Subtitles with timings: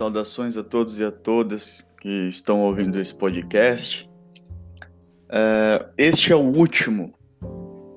[0.00, 4.10] Saudações a todos e a todas que estão ouvindo esse podcast.
[5.28, 7.12] Uh, este é o último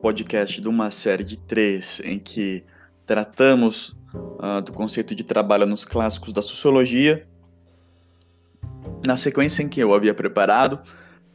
[0.01, 2.65] podcast de uma série de três em que
[3.05, 7.25] tratamos uh, do conceito de trabalho nos clássicos da sociologia.
[9.05, 10.81] Na sequência em que eu havia preparado,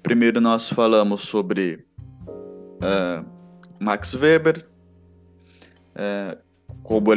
[0.03, 3.25] primeiro nós falamos sobre uh,
[3.80, 4.69] Max Weber,
[6.83, 7.09] como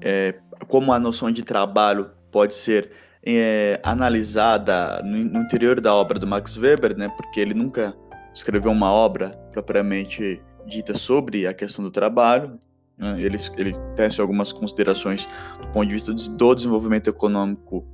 [0.00, 2.90] é, como a noção de trabalho pode ser
[3.24, 7.94] é, analisada no, no, interior da obra do Max Weber, né, porque ele nunca
[8.34, 12.58] escreveu uma obra propriamente dita sobre a questão do trabalho.
[12.96, 15.28] Né, ele, ele tece algumas considerações
[15.60, 17.86] do ponto de vista do desenvolvimento econômico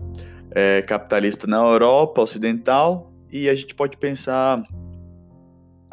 [0.50, 4.62] é, capitalista na Europa Ocidental, e a gente pode pensar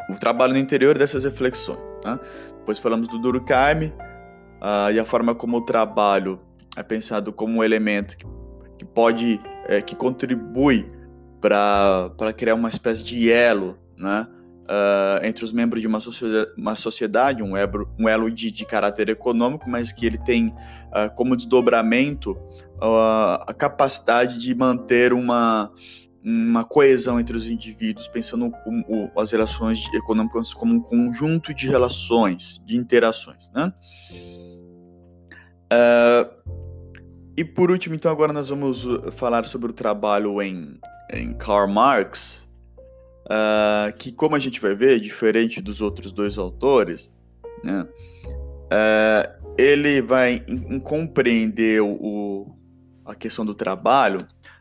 [0.08, 1.78] o trabalho no interior dessas reflexões.
[2.04, 2.18] Né?
[2.58, 6.40] Depois falamos do Durkheim uh, e a forma como o trabalho
[6.76, 8.26] é pensado como um elemento que,
[8.78, 10.90] que pode, é, que contribui
[11.40, 14.26] para criar uma espécie de elo, né?
[14.64, 18.64] Uh, entre os membros de uma, sociedade, uma sociedade um elo, um elo de, de
[18.64, 25.70] caráter econômico, mas que ele tem uh, como desdobramento uh, a capacidade de manter uma,
[26.24, 28.50] uma coesão entre os indivíduos, pensando
[28.88, 33.50] o, as relações econômicas como um conjunto de relações, de interações.
[33.54, 33.70] Né?
[37.36, 40.78] E por último, então, agora nós vamos uh, falar sobre o trabalho em,
[41.12, 42.46] em Karl Marx,
[43.26, 47.12] uh, que, como a gente vai ver, diferente dos outros dois autores,
[47.64, 50.44] né, uh, ele vai
[50.84, 52.54] compreender o,
[53.04, 54.18] a questão do trabalho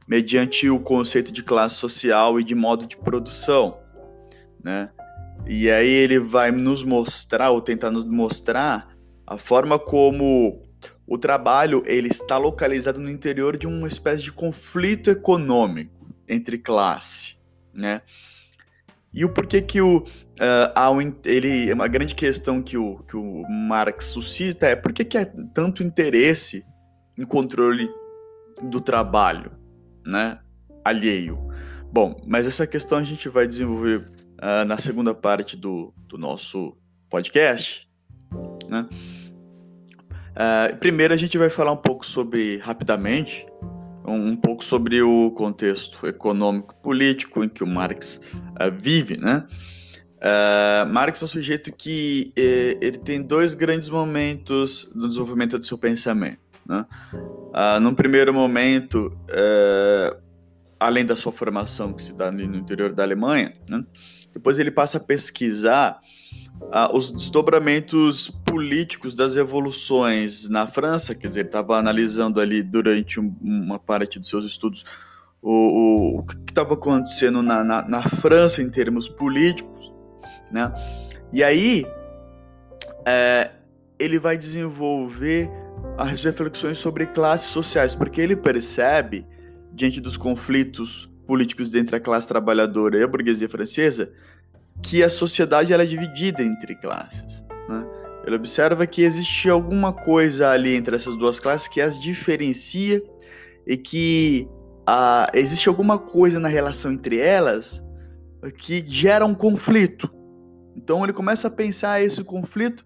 [0.08, 3.78] mediante o conceito de classe social e de modo de produção,
[4.62, 4.90] né?
[5.46, 10.63] E aí ele vai nos mostrar, ou tentar nos mostrar, a forma como
[11.08, 17.38] o trabalho ele está localizado no interior de uma espécie de conflito econômico entre classe,
[17.74, 18.02] né?
[19.14, 24.06] E o porquê que o uh, ele uma grande questão que o, que o Marx
[24.06, 26.66] suscita é por que, que é tanto interesse
[27.18, 27.90] em controle
[28.62, 29.52] do trabalho,
[30.06, 30.40] né?
[30.84, 31.38] Alheio.
[31.92, 34.12] Bom, mas essa questão a gente vai desenvolver
[34.42, 36.76] uh, na segunda parte do, do nosso
[37.10, 37.88] podcast,
[38.68, 38.88] né?
[40.34, 43.46] Uh, primeiro a gente vai falar um pouco sobre, rapidamente,
[44.06, 49.46] um, um pouco sobre o contexto econômico político em que o Marx uh, vive, né?
[50.18, 55.66] Uh, Marx é um sujeito que eh, ele tem dois grandes momentos no desenvolvimento do
[55.66, 56.40] seu pensamento.
[56.66, 56.86] Né?
[57.82, 59.12] Num primeiro momento,
[60.80, 63.84] além da sua formação que se dá no interior da Alemanha, né?
[64.34, 66.00] depois ele passa a pesquisar
[66.62, 73.20] uh, os desdobramentos políticos das revoluções na França, quer dizer, ele estava analisando ali durante
[73.20, 74.84] um, uma parte dos seus estudos
[75.44, 79.92] o, o, o que estava acontecendo na, na, na, França em termos políticos,
[80.50, 80.74] né?
[81.34, 81.86] E aí
[83.06, 83.52] é,
[84.00, 85.50] ele vai desenvolver
[85.98, 89.28] as reflexões sobre classes sociais, porque ele percebe,
[89.74, 94.14] diante dos conflitos políticos entre a classe trabalhadora e a burguesia francesa,
[94.84, 97.44] que a sociedade ela é dividida entre classes.
[97.70, 97.88] Né?
[98.26, 103.02] Ele observa que existe alguma coisa ali entre essas duas classes que as diferencia
[103.66, 104.48] e que
[104.86, 107.84] ah, existe alguma coisa na relação entre elas
[108.52, 110.14] que gera um conflito.
[110.76, 112.84] Então ele começa a pensar esse conflito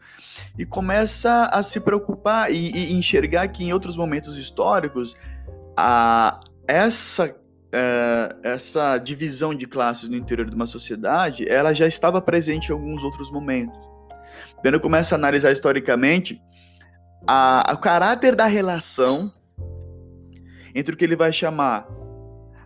[0.57, 5.15] e começa a se preocupar e, e enxergar que em outros momentos históricos
[5.75, 7.35] a, essa
[7.71, 12.71] é, essa divisão de classes no interior de uma sociedade, ela já estava presente em
[12.71, 13.77] alguns outros momentos.
[14.61, 16.41] Quando começa a analisar historicamente
[17.27, 19.31] a, o caráter da relação
[20.73, 21.87] entre o que ele vai chamar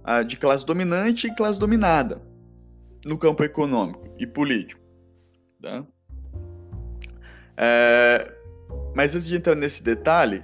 [0.04, 2.22] a, de classe dominante e classe dominada
[3.06, 4.82] no campo econômico e político.
[5.62, 5.84] Tá?
[7.58, 8.34] É,
[8.96, 10.44] mas antes de entrar nesse detalhe,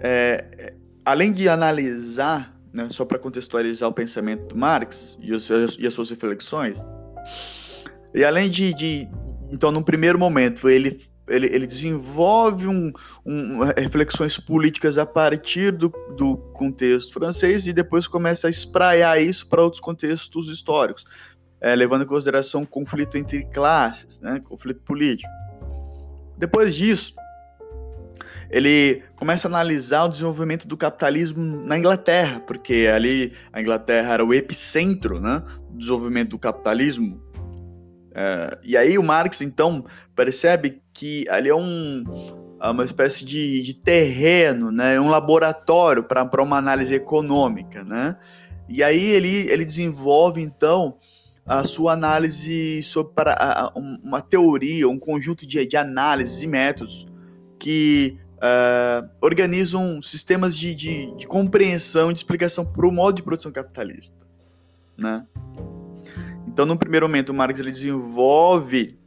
[0.00, 0.74] é,
[1.04, 5.92] além de analisar né, só para contextualizar o pensamento do Marx e, os, e, as
[5.92, 6.78] suas reflexões.
[8.14, 9.08] E além de, de
[9.50, 12.92] então, num primeiro momento, ele, ele, ele desenvolve um,
[13.26, 19.48] um, reflexões políticas a partir do, do contexto francês e depois começa a espraiar isso
[19.48, 21.04] para outros contextos históricos,
[21.60, 25.28] é, levando em consideração o conflito entre classes, né, conflito político.
[26.36, 27.12] Depois disso,
[28.50, 34.24] ele começa a analisar o desenvolvimento do capitalismo na Inglaterra, porque ali a Inglaterra era
[34.24, 37.20] o epicentro né, do desenvolvimento do capitalismo.
[38.14, 39.84] É, e aí o Marx, então,
[40.16, 42.04] percebe que ali é um,
[42.60, 48.16] uma espécie de, de terreno, né, um laboratório para uma análise econômica, né?
[48.68, 50.98] E aí ele, ele desenvolve então
[51.46, 57.06] a sua análise sobre para, uma teoria, um conjunto de, de análises e métodos
[57.58, 63.52] que uh, organizam sistemas de, de, de compreensão, de explicação para o modo de produção
[63.52, 64.16] capitalista,
[64.96, 65.26] né?
[66.46, 68.98] Então, no primeiro momento, o Marx ele desenvolve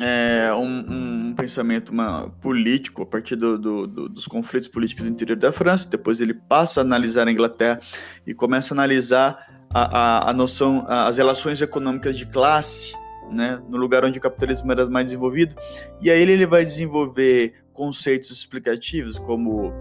[0.00, 5.10] é, um, um, pensamento uma, político a partir do, do, do, dos conflitos políticos do
[5.10, 5.88] interior da França.
[5.88, 7.80] Depois ele passa a analisar a Inglaterra
[8.26, 12.94] e começa a analisar a, a, a noção, as relações econômicas de classe,
[13.30, 15.54] né, no lugar onde o capitalismo era mais desenvolvido.
[16.00, 19.72] E aí ele vai desenvolver conceitos explicativos como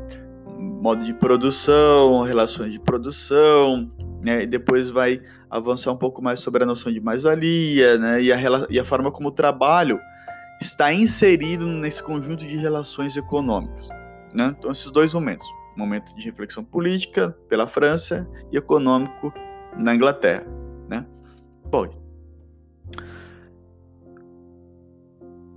[0.79, 3.91] modo de produção, relações de produção,
[4.21, 8.31] né, e depois vai avançar um pouco mais sobre a noção de mais-valia, né, e
[8.31, 8.38] a,
[8.69, 9.99] e a forma como o trabalho
[10.61, 13.89] está inserido nesse conjunto de relações econômicas.
[14.31, 14.55] Né?
[14.57, 19.33] Então, esses dois momentos: momento de reflexão política pela França e econômico
[19.75, 20.45] na Inglaterra.
[20.88, 21.03] Né?
[21.65, 21.88] Bom,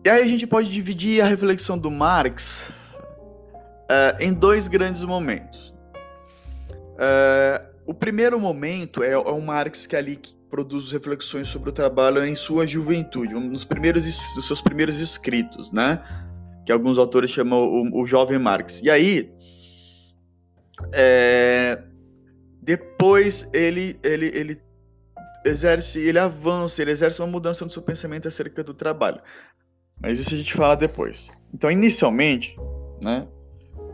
[0.05, 2.70] e aí a gente pode dividir a reflexão do Marx
[3.91, 5.75] uh, em dois grandes momentos.
[6.94, 11.70] Uh, o primeiro momento é, é o Marx que é ali que produz reflexões sobre
[11.70, 14.05] o trabalho em sua juventude, um dos primeiros
[14.35, 16.02] dos seus primeiros escritos, né?
[16.67, 18.81] Que alguns autores chamam o, o jovem Marx.
[18.82, 19.32] E aí,
[20.93, 21.82] é,
[22.61, 24.62] depois ele, ele, ele
[25.44, 29.20] exerce, ele avança, ele exerce uma mudança no seu pensamento acerca do trabalho.
[30.00, 31.31] Mas isso a gente fala depois.
[31.52, 32.56] Então, inicialmente,
[33.00, 33.26] né?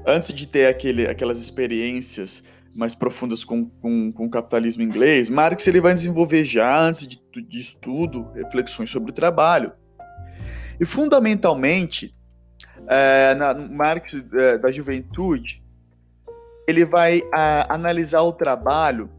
[0.06, 2.42] Antes de ter aquele, aquelas experiências
[2.76, 7.18] mais profundas com, com, com, o capitalismo inglês, Marx ele vai desenvolver já, antes de,
[7.42, 9.72] de estudo, reflexões sobre o trabalho.
[10.78, 12.14] E fundamentalmente,
[12.86, 15.64] é, na Marx é, da juventude,
[16.68, 19.10] ele vai a, analisar o trabalho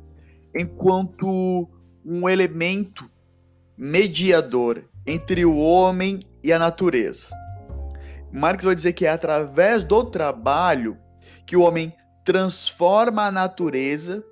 [0.56, 1.68] enquanto
[2.06, 3.10] um elemento
[3.78, 7.30] mediador entre o homem e a natureza.
[8.31, 10.98] Marx vai dizer que é através do trabalho
[11.45, 11.94] que o homem
[12.24, 14.24] transforma a natureza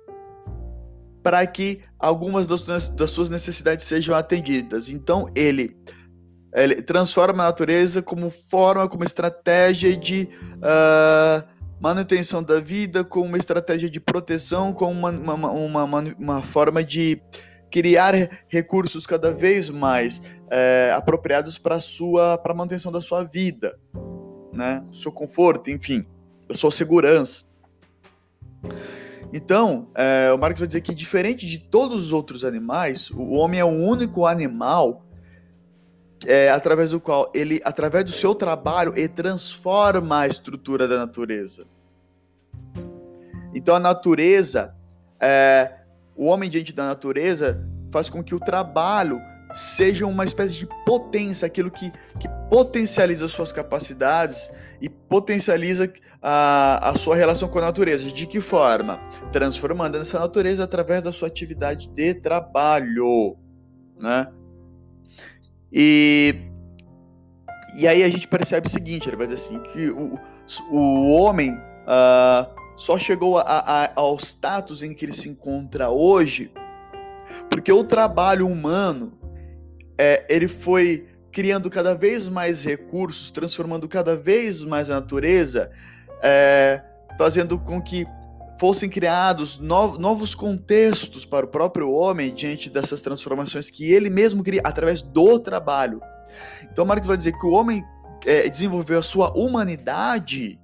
[1.22, 4.90] para que algumas das suas necessidades sejam atendidas.
[4.90, 5.76] Então ele,
[6.54, 13.38] ele transforma a natureza como forma, como estratégia de uh, manutenção da vida, como uma
[13.38, 17.20] estratégia de proteção, como uma, uma, uma, uma forma de
[17.70, 23.78] criar recursos cada vez mais é, apropriados para sua para manutenção da sua vida,
[24.52, 26.04] né, seu conforto, enfim,
[26.48, 27.44] da sua segurança.
[29.32, 33.60] Então, é, o Marx vai dizer que, diferente de todos os outros animais, o homem
[33.60, 35.04] é o único animal
[36.24, 41.66] é, através do qual ele, através do seu trabalho, ele transforma a estrutura da natureza.
[43.54, 44.74] Então, a natureza,
[45.20, 45.80] é,
[46.16, 49.20] o homem diante da natureza, faz com que o trabalho
[49.52, 56.94] seja uma espécie de potência, aquilo que, que potencializa suas capacidades e potencializa a, a
[56.96, 58.10] sua relação com a natureza.
[58.10, 58.98] De que forma?
[59.32, 63.36] Transformando essa natureza através da sua atividade de trabalho,
[63.98, 64.28] né?
[65.72, 66.34] E,
[67.78, 70.18] e aí a gente percebe o seguinte, ele vai dizer assim, que o,
[70.70, 76.52] o homem uh, só chegou a, a, ao status em que ele se encontra hoje
[77.48, 79.12] porque o trabalho humano
[79.98, 85.70] é, ele foi criando cada vez mais recursos, transformando cada vez mais a natureza,
[86.22, 86.82] é,
[87.18, 88.06] fazendo com que
[88.58, 94.42] fossem criados no, novos contextos para o próprio homem diante dessas transformações que ele mesmo
[94.42, 96.00] cria através do trabalho.
[96.70, 97.84] Então Marx vai dizer que o homem
[98.24, 100.58] é, desenvolveu a sua humanidade,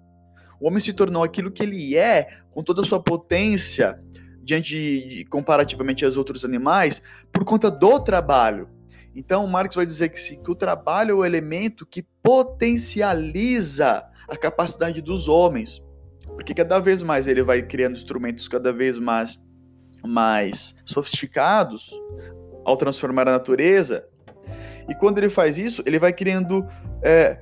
[0.63, 4.01] o homem se tornou aquilo que ele é, com toda a sua potência,
[4.45, 7.03] diante de, comparativamente aos outros animais,
[7.33, 8.69] por conta do trabalho.
[9.13, 15.03] Então, Marx vai dizer que, que o trabalho é o elemento que potencializa a capacidade
[15.03, 15.85] dos homens,
[16.27, 19.43] porque cada vez mais ele vai criando instrumentos cada vez mais,
[20.05, 21.91] mais sofisticados
[22.65, 24.07] ao transformar a natureza.
[24.89, 26.65] E quando ele faz isso, ele vai criando.
[27.03, 27.41] É,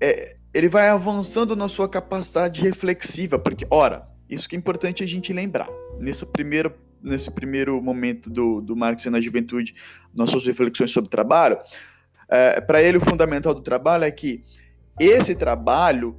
[0.00, 5.06] é, ele vai avançando na sua capacidade reflexiva, porque, ora, isso que é importante a
[5.06, 5.68] gente lembrar.
[5.98, 9.74] Nesse primeiro nesse primeiro momento do, do Marx na juventude,
[10.14, 11.58] nas suas reflexões sobre trabalho,
[12.30, 14.42] é, para ele o fundamental do trabalho é que
[14.98, 16.16] esse trabalho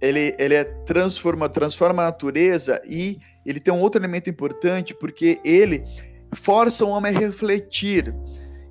[0.00, 5.40] ele, ele é transforma, transforma a natureza e ele tem um outro elemento importante porque
[5.44, 5.84] ele
[6.32, 8.12] força o homem a refletir.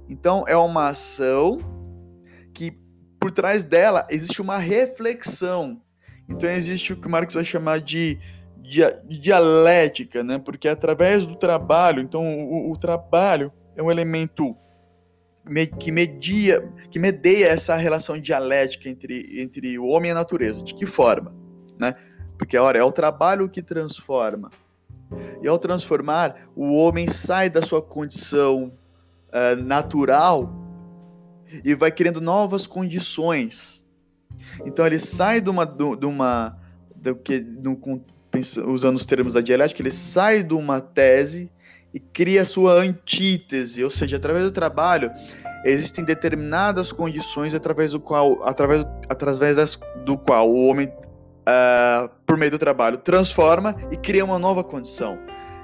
[0.10, 1.60] Então é uma ação
[2.54, 2.78] que
[3.26, 5.82] por trás dela existe uma reflexão.
[6.30, 8.20] Então existe o que Marx vai chamar de,
[9.08, 10.38] dialética, né?
[10.38, 14.56] Porque através do trabalho, então o, o trabalho é um elemento
[15.80, 20.64] que media, que medeia essa relação dialética entre, entre o homem e a natureza.
[20.64, 21.34] De que forma?
[21.80, 21.96] Né?
[22.38, 24.52] Porque, ora, é o trabalho que transforma.
[25.42, 28.72] E ao transformar, o homem sai da sua condição
[29.30, 30.65] uh, natural
[31.64, 33.86] e vai criando novas condições.
[34.66, 36.58] Então ele sai de uma, de uma
[36.96, 37.80] do que, do,
[38.68, 41.52] usando os termos da dialética, ele sai de uma tese
[41.94, 45.12] e cria a sua antítese, ou seja, através do trabalho
[45.64, 52.38] existem determinadas condições através do qual, através, através das, do qual o homem, uh, por
[52.38, 55.18] meio do trabalho, transforma e cria uma nova condição.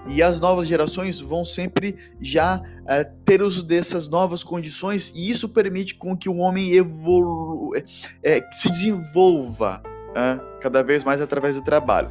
[0.07, 5.49] E as novas gerações vão sempre já uh, ter uso dessas novas condições e isso
[5.49, 7.71] permite com que o homem evolu
[8.23, 12.09] é, se desenvolva uh, cada vez mais através do trabalho.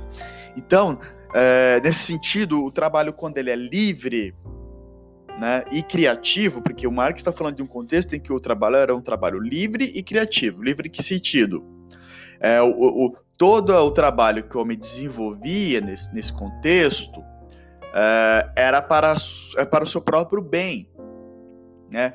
[0.56, 0.98] Então,
[1.34, 4.34] é, nesse sentido, o trabalho, quando ele é livre
[5.38, 8.76] né, e criativo, porque o Marx está falando de um contexto em que o trabalho
[8.76, 10.62] era um trabalho livre e criativo.
[10.62, 11.64] Livre em que sentido?
[12.40, 17.22] É, o, o, todo o trabalho que o homem desenvolvia nesse, nesse contexto
[17.94, 19.14] é, era para,
[19.56, 20.88] é para o seu próprio bem.
[21.90, 22.14] Né?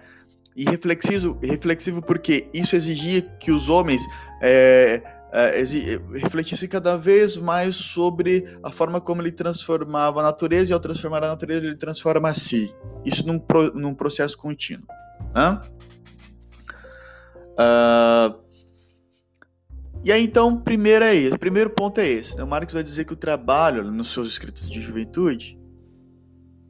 [0.56, 4.08] E reflexivo, reflexivo porque isso exigia que os homens
[4.42, 5.02] é,
[5.36, 10.80] uh, refletisse cada vez mais sobre a forma como ele transformava a natureza e ao
[10.80, 12.74] transformar a natureza ele transforma a si.
[13.04, 14.88] Isso num, pro, num processo contínuo.
[15.34, 15.62] Né?
[17.52, 18.46] Uh,
[20.06, 22.38] e aí então, primeiro é esse, primeiro ponto é esse.
[22.38, 22.44] Né?
[22.44, 25.60] O Marx vai dizer que o trabalho, nos seus escritos de juventude,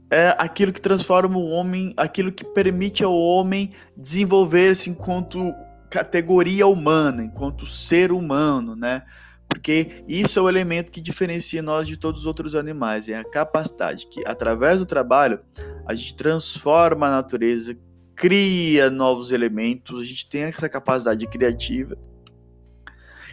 [0.10, 5.54] é aquilo que transforma o homem, aquilo que permite ao homem desenvolver-se enquanto
[5.90, 9.04] categoria humana, enquanto ser humano, né?
[9.48, 13.24] Porque isso é o elemento que diferencia nós de todos os outros animais, é a
[13.24, 15.40] capacidade que, através do trabalho,
[15.86, 17.78] a gente transforma a natureza,
[18.16, 21.98] cria novos elementos, a gente tem essa capacidade criativa.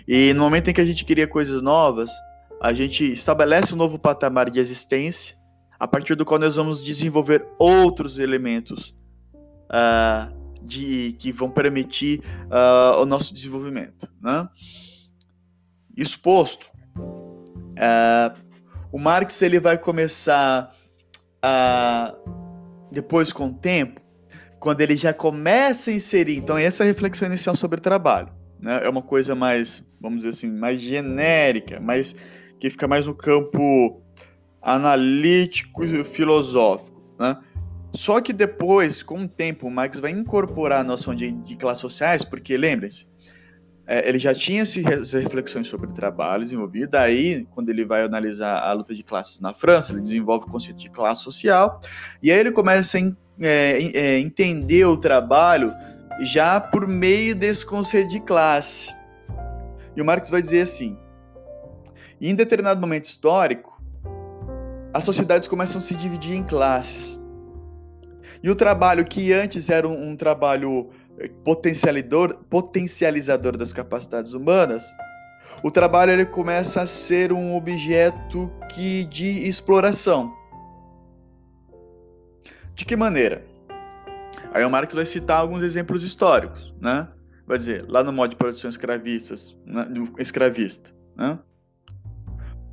[0.06, 2.10] E no momento em que a gente cria coisas novas,
[2.60, 5.36] a gente estabelece um novo patamar de existência,
[5.82, 8.94] a partir do qual nós vamos desenvolver outros elementos
[9.68, 14.08] uh, de, que vão permitir uh, o nosso desenvolvimento.
[14.22, 14.48] Né?
[15.96, 16.62] Isso uh,
[18.92, 20.72] o Marx ele vai começar
[21.42, 22.14] a,
[22.92, 24.00] depois com o tempo,
[24.60, 28.28] quando ele já começa a inserir, então essa é a reflexão inicial sobre trabalho,
[28.60, 28.82] né?
[28.84, 32.14] é uma coisa mais, vamos dizer assim, mais genérica, mais
[32.60, 34.00] que fica mais no campo
[34.62, 37.36] analítico e filosófico, né?
[37.94, 41.82] Só que depois, com o tempo, o Marx vai incorporar a noção de, de classes
[41.82, 43.06] sociais, porque lembrem-se,
[43.86, 48.72] é, ele já tinha essas reflexões sobre trabalho desenvolvido, daí, quando ele vai analisar a
[48.72, 51.80] luta de classes na França, ele desenvolve o conceito de classe social,
[52.22, 53.00] e aí ele começa a
[53.40, 55.74] é, é, entender o trabalho
[56.20, 58.90] já por meio desse conceito de classe.
[59.94, 60.96] E o Marx vai dizer assim:
[62.20, 63.71] em determinado momento histórico,
[64.92, 67.22] as sociedades começam a se dividir em classes.
[68.42, 74.84] E o trabalho que antes era um, um trabalho eh, potencializador, potencializador das capacidades humanas,
[75.62, 80.32] o trabalho ele começa a ser um objeto que de exploração.
[82.74, 83.44] De que maneira?
[84.52, 87.08] Aí o Marx vai citar alguns exemplos históricos, né?
[87.46, 89.86] Vai dizer, lá no modo de produção escravistas, né?
[90.18, 91.38] escravista, né?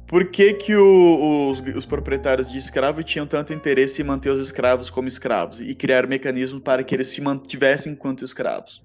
[0.10, 4.40] Por que, que o, os, os, proprietários de escravo tinham tanto interesse em manter os
[4.40, 8.84] escravos como escravos e criar mecanismos para que eles se mantivessem enquanto escravos?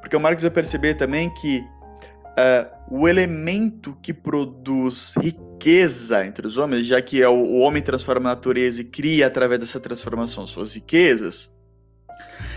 [0.00, 6.58] Porque o Marx vai perceber também que uh, o elemento que produz riqueza entre os
[6.58, 10.44] homens, já que é o, o homem transforma a natureza e cria através dessa transformação
[10.44, 11.56] suas riquezas,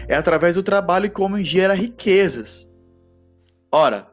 [0.07, 2.67] é através do trabalho que o homem gera riquezas.
[3.71, 4.07] Ora,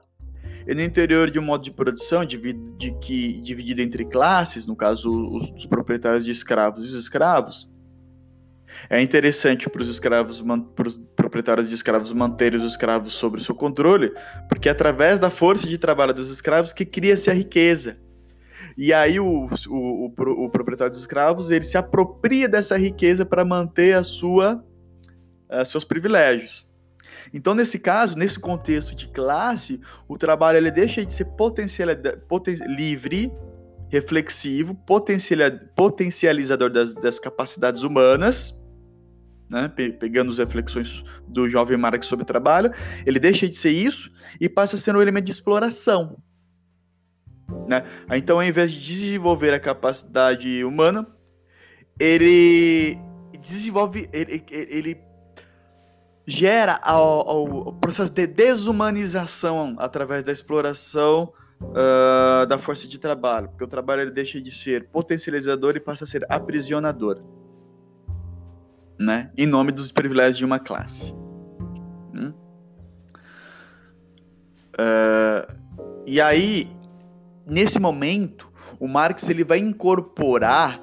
[0.66, 4.74] e no interior de um modo de produção dividido, de que, dividido entre classes, no
[4.74, 7.68] caso os, os proprietários de escravos e os escravos,
[8.90, 10.42] é interessante para os escravos,
[10.74, 14.12] para os proprietários de escravos manterem os escravos sob seu controle,
[14.48, 17.98] porque é através da força de trabalho dos escravos que cria-se a riqueza.
[18.76, 23.44] E aí o, o, o, o, proprietário dos escravos ele se apropria dessa riqueza para
[23.44, 24.62] manter a sua,
[25.48, 26.68] a seus privilégios.
[27.36, 29.78] Então, nesse caso, nesse contexto de classe,
[30.08, 31.66] o trabalho ele deixa de ser poten
[32.66, 33.30] livre,
[33.90, 38.62] reflexivo, potencializador das, das capacidades humanas
[39.50, 42.70] né, pegando as reflexões do jovem Marx sobre trabalho,
[43.04, 46.16] ele deixa de ser isso e passa a ser um elemento de exploração.
[47.68, 47.82] Né?
[48.14, 51.06] Então, ao invés de desenvolver a capacidade humana,
[52.00, 52.98] ele
[53.40, 55.05] desenvolve, ele, ele
[56.26, 63.68] gera o processo de desumanização através da exploração uh, da força de trabalho, porque o
[63.68, 67.22] trabalho ele deixa de ser potencializador e passa a ser aprisionador
[68.98, 69.30] né?
[69.36, 71.14] Em nome dos privilégios de uma classe.
[72.14, 72.32] Hum?
[74.74, 75.54] Uh,
[76.06, 76.70] e aí,
[77.46, 80.80] nesse momento, o Marx ele vai incorporar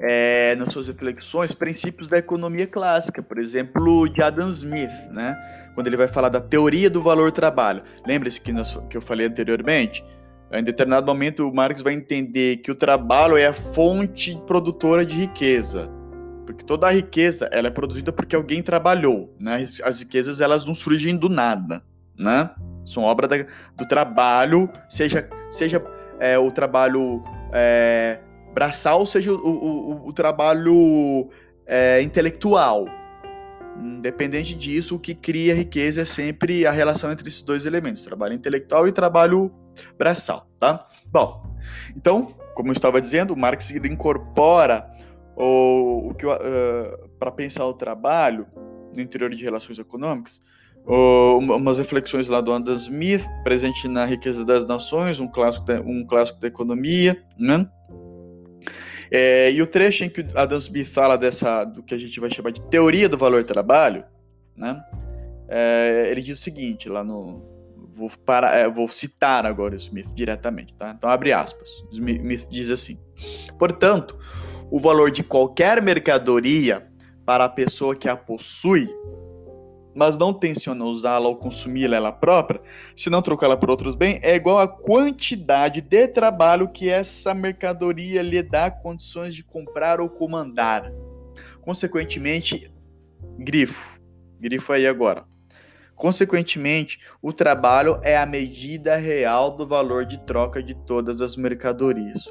[0.00, 5.36] é, nas suas reflexões princípios da economia clássica, por exemplo, de Adam Smith, né?
[5.74, 7.82] Quando ele vai falar da teoria do valor trabalho.
[8.06, 8.52] Lembre-se que,
[8.88, 10.04] que eu falei anteriormente.
[10.52, 15.14] Em determinado momento, o Marx vai entender que o trabalho é a fonte produtora de
[15.14, 16.00] riqueza
[16.52, 19.64] porque toda a riqueza ela é produzida porque alguém trabalhou, né?
[19.84, 21.80] As riquezas elas não surgem do nada,
[22.18, 22.50] né?
[22.84, 23.36] São obra da,
[23.76, 25.80] do trabalho, seja, seja
[26.18, 28.18] é, o trabalho é,
[28.52, 31.28] braçal, seja o, o, o trabalho
[31.66, 32.86] é, intelectual.
[33.78, 38.34] Independente disso, o que cria riqueza é sempre a relação entre esses dois elementos, trabalho
[38.34, 39.50] intelectual e trabalho
[39.96, 40.86] braçal, tá?
[41.10, 41.40] Bom,
[41.96, 44.90] então, como eu estava dizendo, Marx incorpora
[45.36, 48.46] ou o que uh, para pensar o trabalho
[48.94, 50.40] no interior de relações econômicas,
[50.86, 56.40] umas reflexões lá do Adam Smith, presente na Riqueza das Nações, um clássico um clássico
[56.40, 57.68] da economia, né?
[59.10, 62.30] É, e o trecho em que Adam Smith fala dessa do que a gente vai
[62.30, 64.04] chamar de teoria do valor trabalho,
[64.56, 64.80] né?
[65.48, 67.48] É, ele diz o seguinte lá no
[67.92, 70.94] vou para é, vou citar agora o Smith diretamente, tá?
[70.96, 71.68] Então abre aspas.
[71.92, 72.98] Smith diz assim:
[73.58, 74.16] portanto
[74.70, 76.86] o valor de qualquer mercadoria
[77.26, 78.88] para a pessoa que a possui,
[79.94, 82.60] mas não tenciona usá-la ou consumi-la ela própria,
[82.94, 88.22] se não trocá-la por outros bens, é igual à quantidade de trabalho que essa mercadoria
[88.22, 90.92] lhe dá condições de comprar ou comandar.
[91.60, 92.72] Consequentemente,
[93.38, 94.00] grifo.
[94.38, 95.24] Grifo aí agora.
[96.00, 102.24] Consequentemente, o trabalho é a medida real do valor de troca de todas as mercadorias.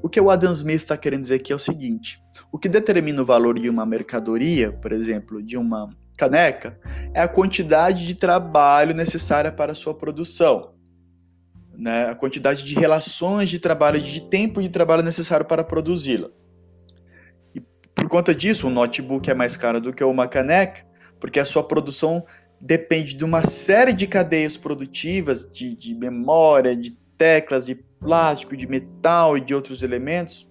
[0.00, 3.20] O que o Adam Smith está querendo dizer aqui é o seguinte: o que determina
[3.20, 6.76] o valor de uma mercadoria, por exemplo, de uma caneca,
[7.14, 10.74] é a quantidade de trabalho necessária para a sua produção.
[11.72, 12.08] Né?
[12.10, 16.28] A quantidade de relações de trabalho, de tempo de trabalho necessário para produzi-la.
[17.54, 17.60] E
[17.94, 20.84] por conta disso, um notebook é mais caro do que uma caneca,
[21.20, 22.26] porque a sua produção
[22.60, 28.66] depende de uma série de cadeias produtivas, de, de memória, de teclas, de plástico, de
[28.66, 30.48] metal e de outros elementos,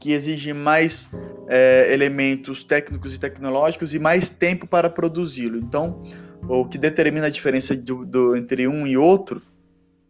[0.00, 1.10] que exigem mais
[1.46, 5.58] é, elementos técnicos e tecnológicos e mais tempo para produzi-lo.
[5.58, 6.02] Então,
[6.48, 9.42] o que determina a diferença do, do, entre um e outro,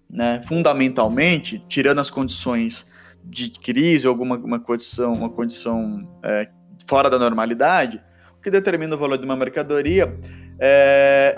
[0.09, 2.89] né, fundamentalmente, tirando as condições
[3.23, 6.49] de crise ou alguma uma condição, uma condição é,
[6.87, 8.01] fora da normalidade,
[8.39, 10.17] o que determina o valor de uma mercadoria
[10.59, 11.37] é,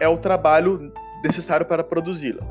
[0.00, 2.42] é o trabalho necessário para produzi-la.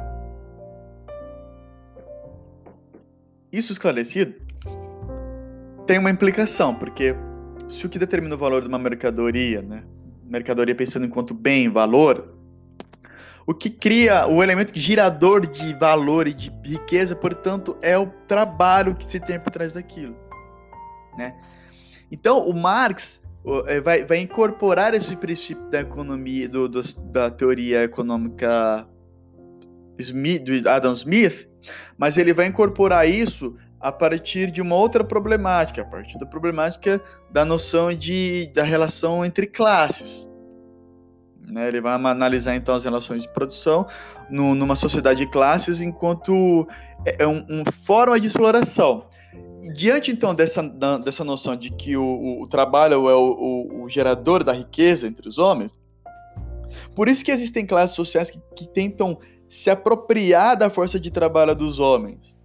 [3.52, 4.45] Isso esclarecido
[5.86, 7.16] tem uma implicação, porque
[7.68, 9.84] se o que determina o valor de uma mercadoria, né,
[10.24, 12.30] mercadoria pensando enquanto bem, valor,
[13.48, 18.96] o que cria o elemento girador de valor e de riqueza, portanto, é o trabalho
[18.96, 20.16] que se tem por trás daquilo,
[21.18, 21.36] né?
[22.12, 23.22] Então, o Marx
[23.68, 28.88] é, vai, vai incorporar esse princípio da economia, do, do, da teoria econômica
[30.00, 31.48] Smith, do Adam Smith,
[31.98, 37.00] mas ele vai incorporar isso a partir de uma outra problemática, a partir da problemática
[37.30, 40.28] da noção de, da relação entre classes.
[41.48, 41.68] Né?
[41.68, 43.86] Ele vai analisar então as relações de produção
[44.28, 46.68] no, numa sociedade de classes enquanto
[47.06, 49.06] é, é um, um forma de exploração
[49.76, 50.64] diante então dessa,
[51.04, 55.28] dessa noção de que o, o trabalho é o, o, o, gerador da riqueza entre
[55.28, 55.74] os homens,
[56.96, 59.18] por isso que existem classes sociais que, que tentam
[59.48, 62.36] se apropriar da força de trabalho dos homens.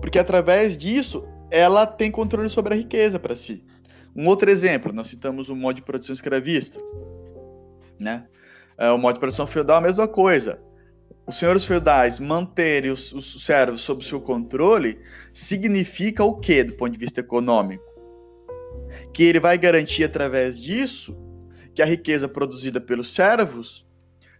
[0.00, 3.64] Porque através disso, ela tem controle sobre a riqueza para si.
[4.14, 6.80] Um outro exemplo, nós citamos o modo de produção escravista.
[7.98, 8.26] Né?
[8.78, 10.60] É, o modo de produção feudal a mesma coisa
[11.30, 14.98] os senhores feudais manterem os, os servos sob seu controle
[15.32, 17.84] significa o que do ponto de vista econômico?
[19.12, 21.16] Que ele vai garantir através disso
[21.72, 23.86] que a riqueza produzida pelos servos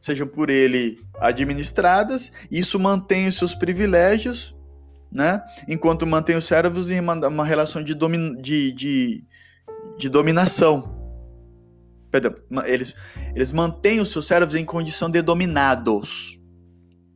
[0.00, 4.56] sejam por ele administradas, e isso mantém os seus privilégios,
[5.10, 5.42] né?
[5.66, 9.24] Enquanto mantém os servos em uma, uma relação de, domin, de, de,
[9.98, 10.98] de dominação.
[12.10, 12.96] Perdão, eles,
[13.34, 16.40] eles mantêm os seus servos em condição de dominados,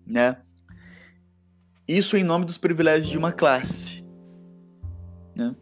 [0.07, 0.38] né?
[1.87, 4.07] Isso em nome dos privilégios de uma classe,
[5.35, 5.54] né?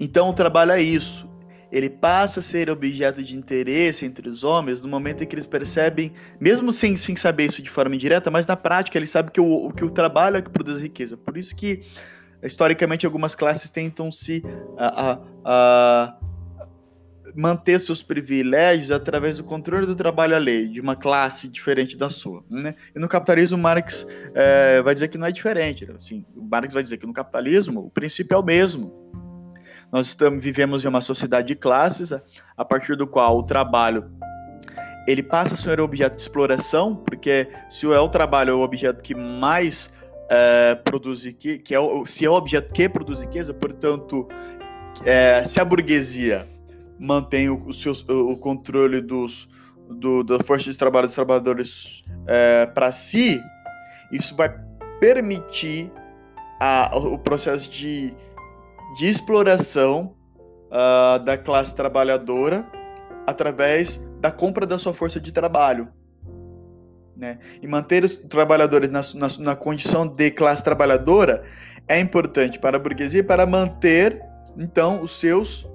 [0.00, 1.31] Então o trabalho é isso.
[1.72, 5.46] Ele passa a ser objeto de interesse entre os homens no momento em que eles
[5.46, 9.40] percebem, mesmo sem, sem saber isso de forma indireta, mas na prática eles sabem que
[9.40, 11.16] o, que o trabalho é que produz riqueza.
[11.16, 11.82] Por isso que,
[12.42, 14.44] historicamente, algumas classes tentam se
[14.76, 16.16] a, a, a
[17.34, 22.44] manter seus privilégios através do controle do trabalho alheio, de uma classe diferente da sua.
[22.50, 22.74] Né?
[22.94, 25.86] E no capitalismo, Marx é, vai dizer que não é diferente.
[25.86, 25.94] Né?
[25.96, 28.92] Assim, Marx vai dizer que no capitalismo o princípio é o mesmo.
[29.92, 32.12] Nós estamos, vivemos em uma sociedade de classes,
[32.56, 34.10] a partir do qual o trabalho
[35.06, 39.02] ele passa a ser objeto de exploração, porque se é o trabalho é o objeto
[39.02, 39.92] que mais
[40.30, 44.26] é, produz que, que é o, se é o objeto que produz riqueza, portanto,
[45.04, 46.48] é, se a burguesia
[46.98, 49.48] mantém o, o, seu, o controle dos,
[49.90, 53.42] do, da força de trabalho dos trabalhadores é, para si,
[54.10, 54.54] isso vai
[55.00, 55.90] permitir
[56.60, 58.14] a, o processo de,
[58.96, 60.14] de exploração
[60.68, 62.66] uh, da classe trabalhadora
[63.26, 65.88] através da compra da sua força de trabalho.
[67.16, 67.38] Né?
[67.60, 71.44] E manter os trabalhadores na, na, na condição de classe trabalhadora
[71.86, 74.20] é importante para a burguesia para manter,
[74.56, 75.66] então, os seus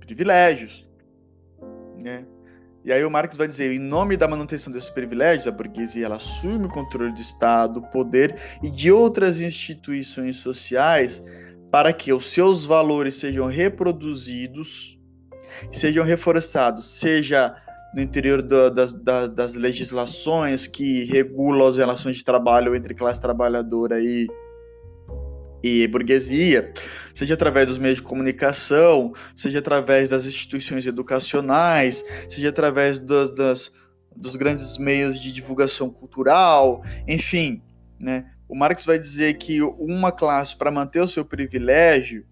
[0.00, 0.88] privilégios.
[2.02, 2.24] Né?
[2.84, 6.16] E aí o Marx vai dizer, em nome da manutenção desses privilégios, a burguesia ela
[6.16, 11.22] assume o controle do Estado, poder e de outras instituições sociais
[11.70, 14.98] para que os seus valores sejam reproduzidos,
[15.70, 17.54] sejam reforçados, seja
[17.94, 23.20] no interior do, das, das, das legislações que regulam as relações de trabalho entre classe
[23.20, 24.26] trabalhadora e
[25.62, 26.72] e burguesia,
[27.12, 33.72] seja através dos meios de comunicação, seja através das instituições educacionais, seja através das,
[34.14, 37.60] dos grandes meios de divulgação cultural, enfim,
[37.98, 38.30] né?
[38.48, 42.24] O Marx vai dizer que uma classe, para manter o seu privilégio,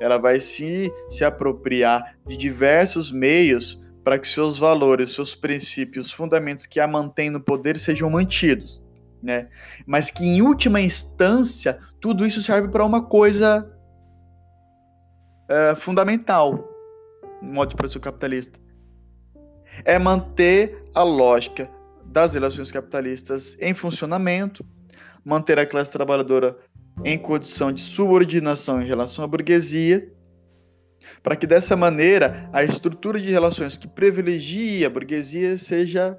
[0.00, 6.64] ela vai se, se apropriar de diversos meios para que seus valores, seus princípios, fundamentos
[6.64, 8.82] que a mantêm no poder sejam mantidos
[9.22, 9.48] né?
[9.86, 13.70] Mas que em última instância tudo isso serve para uma coisa
[15.48, 16.68] é, fundamental
[17.42, 18.58] no modo de produção capitalista.
[19.84, 21.70] É manter a lógica
[22.04, 24.66] das relações capitalistas em funcionamento,
[25.28, 26.56] manter a classe trabalhadora
[27.04, 30.10] em condição de subordinação em relação à burguesia,
[31.22, 36.18] para que dessa maneira a estrutura de relações que privilegia a burguesia seja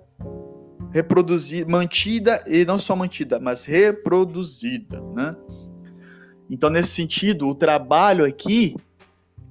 [0.91, 5.35] reproduzida, mantida e não só mantida, mas reproduzida, né?
[6.49, 8.75] Então, nesse sentido, o trabalho aqui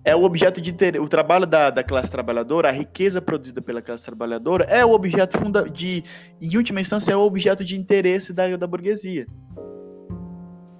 [0.04, 1.04] é o objeto de interesse.
[1.04, 5.38] O trabalho da, da classe trabalhadora, a riqueza produzida pela classe trabalhadora, é o objeto
[5.38, 6.02] funda de,
[6.40, 9.26] em última instância, é o objeto de interesse da, da burguesia.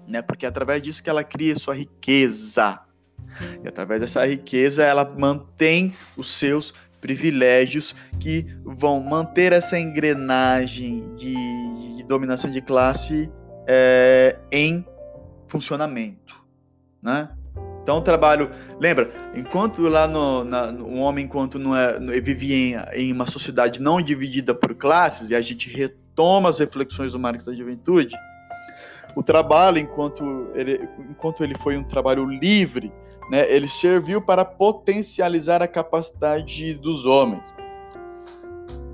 [0.07, 0.23] Né?
[0.23, 2.81] Porque é através disso que ela cria sua riqueza.
[3.63, 11.35] E através dessa riqueza, ela mantém os seus privilégios que vão manter essa engrenagem de,
[11.97, 13.31] de dominação de classe
[13.67, 14.85] é, em
[15.47, 16.43] funcionamento,
[17.03, 17.31] né?
[17.89, 22.55] Então o trabalho, lembra, enquanto lá no, na, um homem enquanto não é, vivia
[22.95, 27.19] em, em uma sociedade não dividida por classes e a gente retoma as reflexões do
[27.19, 28.15] Marx da Juventude,
[29.17, 32.93] o trabalho enquanto ele, enquanto ele foi um trabalho livre
[33.31, 37.51] né, ele serviu para potencializar a capacidade dos homens.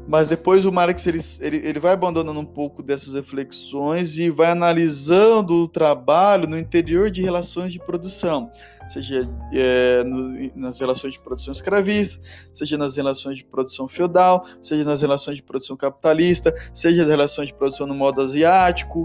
[0.06, 4.50] Mas depois o Marx ele, ele, ele vai abandonando um pouco dessas reflexões e vai
[4.50, 8.50] analisando o trabalho no interior de relações de produção,
[8.86, 12.20] seja é, no, nas relações de produção escravista,
[12.52, 17.48] seja nas relações de produção feudal, seja nas relações de produção capitalista, seja nas relações
[17.48, 19.04] de produção no modo asiático,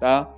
[0.00, 0.34] tá?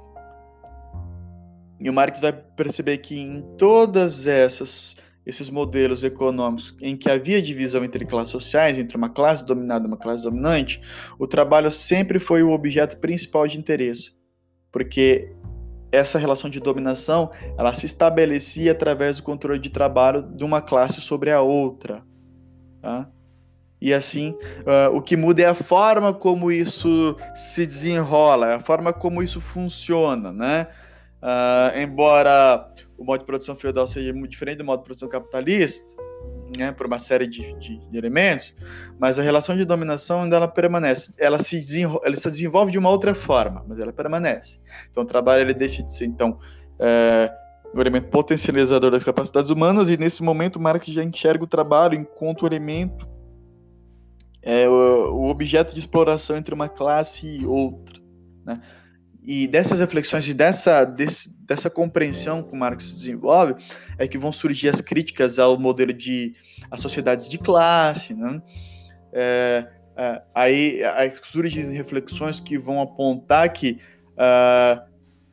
[1.79, 7.41] E o Marx vai perceber que em todas essas esses modelos econômicos em que havia
[7.41, 10.81] divisão entre classes sociais, entre uma classe dominada e uma classe dominante,
[11.19, 14.13] o trabalho sempre foi o objeto principal de interesse,
[14.71, 15.33] porque
[15.93, 21.01] essa relação de dominação ela se estabelecia através do controle de trabalho de uma classe
[21.01, 22.03] sobre a outra.
[22.81, 23.09] Tá?
[23.81, 24.31] E assim,
[24.61, 29.41] uh, o que muda é a forma como isso se desenrola, a forma como isso
[29.41, 30.69] funciona, né?
[31.21, 36.01] Uh, embora o modo de produção feudal seja muito diferente do modo de produção capitalista,
[36.57, 38.55] né, por uma série de, de, de, elementos,
[38.99, 41.13] mas a relação de dominação ainda ela permanece.
[41.19, 44.61] Ela se, desenvolve, ela se desenvolve de uma outra forma, mas ela permanece.
[44.89, 46.39] Então o trabalho ele deixa de ser então
[46.79, 47.33] é,
[47.75, 52.47] o elemento potencializador das capacidades humanas, e nesse momento Marx já enxerga o trabalho enquanto
[52.47, 53.09] elemento,
[54.43, 58.01] é, o, o objeto de exploração entre uma classe e outra.
[58.47, 58.61] Né?
[59.25, 63.55] E dessas reflexões e dessa, desse, dessa compreensão que o Marx desenvolve,
[63.97, 66.35] é que vão surgir as críticas ao modelo de
[66.71, 68.43] as sociedades de classe, né?
[69.13, 73.79] É, é, aí, aí surgem reflexões que vão apontar que
[74.13, 74.83] uh,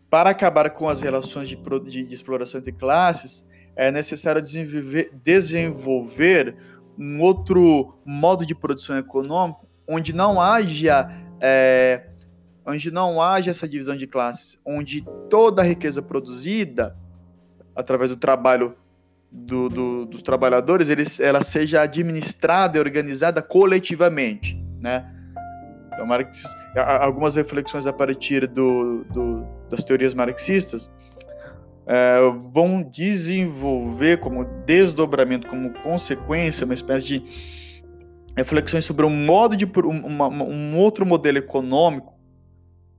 [0.10, 6.58] para acabar com as relações de, de, de, exploração entre classes, é necessário desenvolver, desenvolver
[6.98, 11.10] um outro modo de produção econômica onde não haja
[11.42, 12.09] é,
[12.66, 16.96] onde não haja essa divisão de classes, onde toda a riqueza produzida
[17.76, 18.76] através do trabalho
[19.32, 25.14] do, do, dos trabalhadores, eles, ela seja administrada e organizada coletivamente, né?
[25.94, 26.44] Então, Marx,
[27.02, 30.90] algumas reflexões a partir do, do das teorias marxistas
[31.86, 32.20] é,
[32.54, 37.24] vão desenvolver como desdobramento, como consequência, uma espécie de
[38.36, 42.19] reflexões sobre um modo de uma, um outro modelo econômico,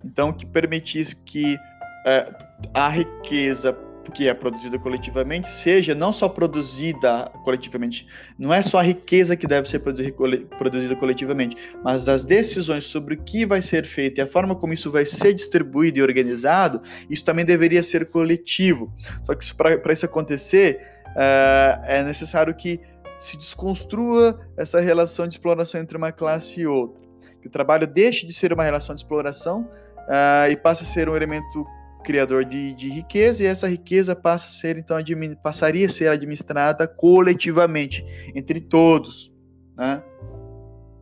[0.05, 1.59] então que permitisse que
[2.07, 2.33] é,
[2.75, 3.77] a riqueza
[4.11, 8.07] que é produzida coletivamente seja não só produzida coletivamente,
[8.39, 13.23] não é só a riqueza que deve ser produzida coletivamente, mas as decisões sobre o
[13.23, 17.25] que vai ser feito e a forma como isso vai ser distribuído e organizado, isso
[17.25, 18.93] também deveria ser coletivo.
[19.23, 22.81] Só que para isso acontecer, uh, é necessário que
[23.19, 27.03] se desconstrua essa relação de exploração entre uma classe e outra.
[27.41, 29.71] Que o trabalho deixe de ser uma relação de exploração
[30.11, 31.65] uh, e passe a ser um elemento
[32.03, 34.97] criador de, de riqueza e essa riqueza passa a ser então
[35.43, 39.33] passaria a ser administrada coletivamente entre todos,
[39.77, 40.03] né?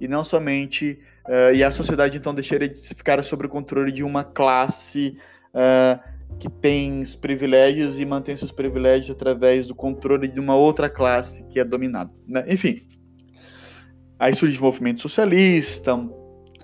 [0.00, 4.02] E não somente uh, e a sociedade então deixaria de ficar sob o controle de
[4.02, 5.16] uma classe
[5.54, 5.98] uh,
[6.38, 11.44] que tem os privilégios e mantém seus privilégios através do controle de uma outra classe
[11.44, 12.44] que é dominada, né?
[12.48, 12.82] Enfim,
[14.18, 15.96] aí surge o movimento socialista,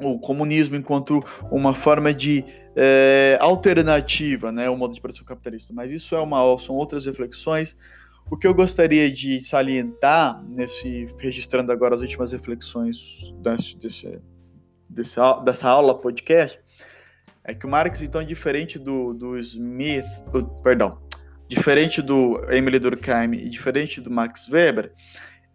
[0.00, 2.44] o comunismo enquanto uma forma de
[2.76, 5.72] é, alternativa, né, ao modo de produção capitalista.
[5.72, 7.76] Mas isso é uma, são outras reflexões.
[8.30, 14.18] O que eu gostaria de salientar nesse registrando agora as últimas reflexões desse, desse,
[14.88, 16.58] desse dessa aula podcast
[17.44, 20.98] é que o Marx então é diferente do, do Smith, do, perdão,
[21.46, 24.92] diferente do Emily Durkheim e diferente do Max Weber,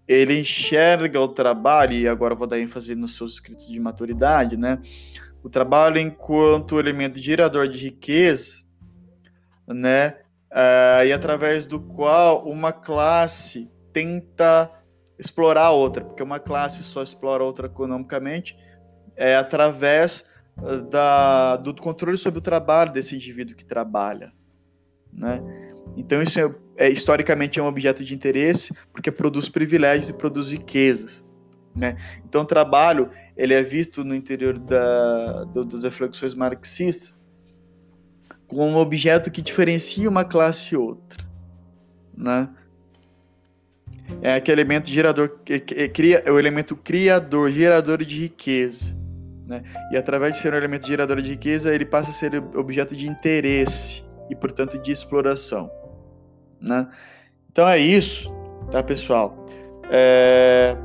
[0.10, 4.82] ele enxerga o trabalho, e agora vou dar ênfase nos seus escritos de maturidade, né?
[5.44, 8.66] O trabalho enquanto elemento gerador de riqueza,
[9.68, 10.16] né?
[10.52, 14.72] Uh, e através do qual uma classe tenta
[15.20, 18.58] explorar a outra, porque uma classe só explora a outra economicamente
[19.16, 20.28] é através
[20.90, 24.34] da, do controle sobre o trabalho desse indivíduo que trabalha,
[25.14, 25.40] né?
[25.96, 30.50] Então isso é, é, historicamente é um objeto de interesse porque produz privilégios e produz
[30.50, 31.26] riquezas.
[31.76, 31.98] Né?
[32.26, 37.20] Então o trabalho ele é visto no interior da, do, das reflexões marxistas
[38.48, 41.24] como um objeto que diferencia uma classe e outra.
[42.18, 42.50] Né?
[44.22, 48.98] É aquele elemento gerador, que, cria, é o elemento criador, gerador de riqueza.
[49.46, 49.64] Né?
[49.92, 53.06] E através de ser um elemento gerador de riqueza, ele passa a ser objeto de
[53.06, 55.70] interesse e, portanto, de exploração.
[56.62, 56.88] Né?
[57.52, 58.30] Então é isso,
[58.72, 59.46] tá, pessoal?
[59.90, 60.76] É...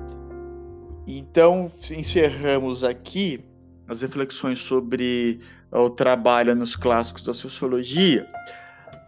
[1.07, 3.45] Então, encerramos aqui
[3.87, 8.27] as reflexões sobre o trabalho nos clássicos da sociologia.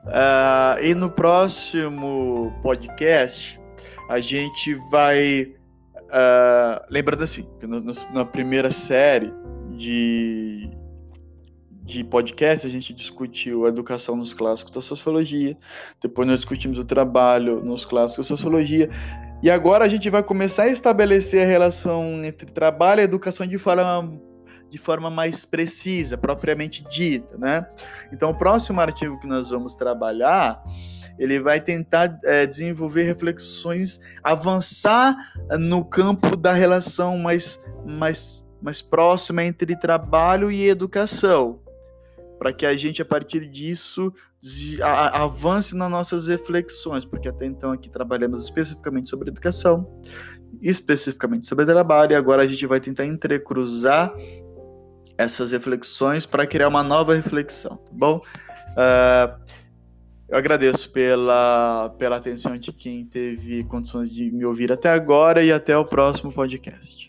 [0.05, 3.61] Uh, e no próximo podcast,
[4.09, 5.55] a gente vai.
[6.07, 9.33] Uh, lembrando assim, no, no, na primeira série
[9.77, 10.71] de,
[11.87, 15.57] de podcast, a gente discutiu a educação nos clássicos da sociologia,
[16.03, 18.90] depois nós discutimos o trabalho nos clássicos da sociologia,
[19.40, 23.57] e agora a gente vai começar a estabelecer a relação entre trabalho e educação de
[23.57, 24.12] forma,
[24.68, 27.64] de forma mais precisa, propriamente dita, né?
[28.12, 30.61] Então, o próximo artigo que nós vamos trabalhar,
[31.16, 35.14] ele vai tentar é, desenvolver reflexões, avançar
[35.57, 41.61] no campo da relação mais, mais, mais próxima entre trabalho e educação
[42.38, 44.12] para que a gente, a partir disso,
[45.12, 49.88] avance nas nossas reflexões, porque até então aqui trabalhamos especificamente sobre educação,
[50.61, 54.12] especificamente sobre trabalho, e agora a gente vai tentar entrecruzar
[55.18, 58.20] essas reflexões para criar uma nova reflexão, tá bom?
[58.72, 59.40] Uh,
[60.29, 65.53] eu agradeço pela, pela atenção de quem teve condições de me ouvir até agora e
[65.53, 67.09] até o próximo podcast.